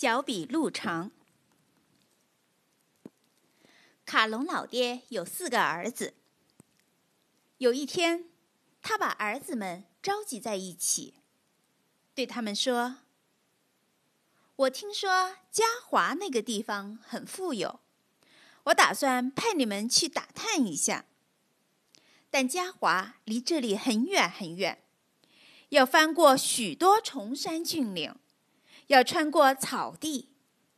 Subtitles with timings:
[0.00, 1.10] 脚比路长。
[4.06, 6.14] 卡隆老爹有四个儿子。
[7.58, 8.24] 有一天，
[8.80, 11.16] 他把儿子们召集在一起，
[12.14, 13.00] 对他们说
[14.56, 17.80] ：“我听说嘉华那个地方很富有，
[18.62, 21.04] 我打算派你们去打探一下。
[22.30, 24.82] 但嘉华离这里很远很远，
[25.68, 28.14] 要翻过许多崇山峻岭。”
[28.90, 30.30] 要穿过草地、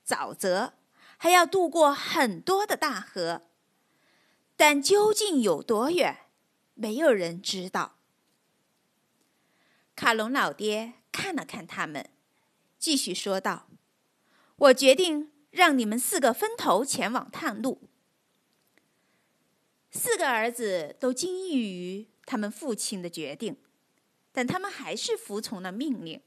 [0.06, 0.74] 沼泽，
[1.16, 3.48] 还要渡过很多的大河，
[4.54, 6.26] 但究竟有多远，
[6.74, 7.96] 没有人知道。
[9.96, 12.10] 卡隆老爹看了看他们，
[12.78, 13.68] 继续说道
[14.56, 17.88] ：“我决定让你们四个分头前往探路。”
[19.90, 23.56] 四个儿子都惊异于他们父亲的决定，
[24.32, 26.20] 但他们还是服从了命令。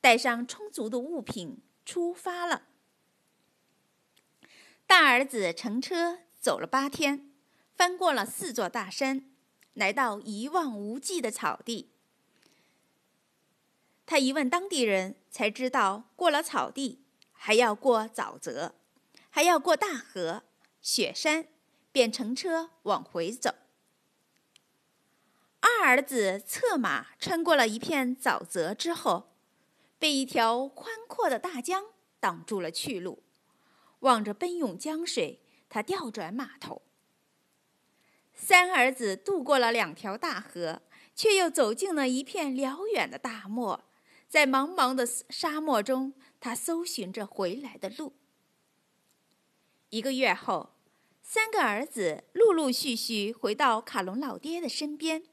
[0.00, 2.62] 带上充足的物品，出发了。
[4.86, 7.30] 大儿子乘车走了八天，
[7.74, 9.28] 翻过了四座大山，
[9.74, 11.90] 来到一望无际的草地。
[14.06, 18.74] 他一问当地人，才知道过了草地，还要过沼泽，
[19.28, 20.44] 还要过大河、
[20.80, 21.48] 雪山，
[21.92, 23.54] 便乘车往回走。
[25.60, 29.27] 二儿子策马穿过了一片沼泽之后。
[29.98, 31.86] 被一条宽阔的大江
[32.20, 33.22] 挡住了去路，
[34.00, 36.82] 望着奔涌江水，他调转马头。
[38.32, 40.82] 三儿子渡过了两条大河，
[41.14, 43.84] 却又走进了一片辽远的大漠，
[44.28, 48.14] 在茫茫的沙漠中，他搜寻着回来的路。
[49.90, 50.70] 一个月后，
[51.20, 55.24] 三个儿子陆陆续续回到卡隆老爹的身边，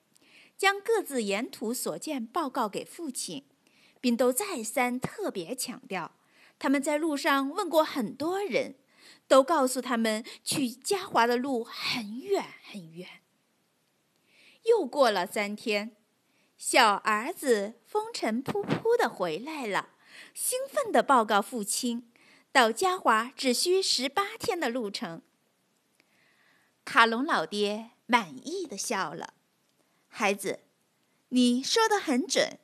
[0.58, 3.46] 将各自沿途所见报告给父亲。
[4.06, 6.12] 并都再三特别强调，
[6.60, 8.76] 他们在路上问过很多人，
[9.28, 13.10] 都告诉他们去嘉华的路很远很远。
[14.66, 15.96] 又过了三天，
[16.56, 19.90] 小儿子风尘仆仆的回来了，
[20.36, 22.12] 兴奋地报告父亲，
[22.52, 25.24] 到嘉华只需十八天的路程。
[26.84, 29.34] 卡隆老爹满意的笑了，
[30.08, 30.60] 孩子，
[31.30, 32.60] 你说的很准。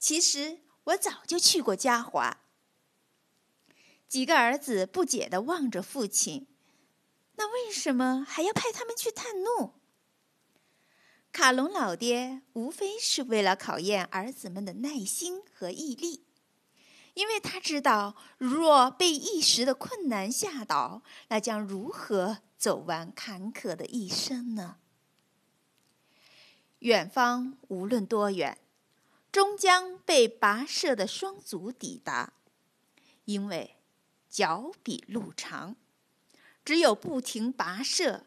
[0.00, 2.38] 其实我早就去过嘉华。
[4.08, 6.48] 几个儿子不解地望着父亲，
[7.36, 9.74] 那为什么还要派他们去探路？
[11.30, 16.24] 卡隆老爹无非是为了考验儿子们的耐心和毅力，
[17.14, 24.78] 因为他知道，若被一时的困难吓倒，那将如何走完坎坷的一生呢？
[26.80, 28.58] 远方无论多远。
[29.32, 32.32] 终将被跋涉的双足抵达，
[33.24, 33.76] 因为
[34.28, 35.76] 脚比路长，
[36.64, 38.26] 只有不停跋涉，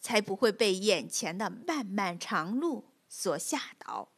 [0.00, 4.08] 才不会被眼前的漫漫长路所吓倒。